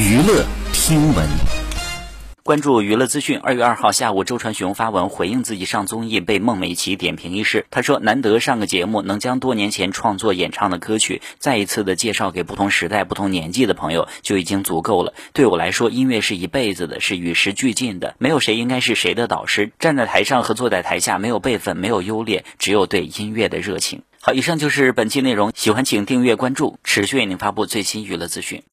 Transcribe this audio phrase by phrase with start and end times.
[0.00, 1.28] 娱乐听闻。
[2.42, 7.66] 关注娱乐资讯二月二号下午周传雄发文回应自己上综艺被孟美岐点评一事。
[7.70, 15.12] 他说难得上个节目能将多年前创作演唱的歌曲再一次的介绍给不同时代不同年纪的朋友就已经足够了。
[15.34, 18.14] 对我来说音乐是一辈子的是与时俱进的。
[18.16, 24.00] 没有谁应该是谁的导师站在台上和坐在台下没有辈分没有优劣只有对音乐的热情。
[24.22, 28.62] 好以上就是本期内容喜欢请订阅关注持续为您发布最新娱乐资讯。